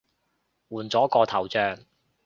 [0.71, 1.77] 換咗個頭像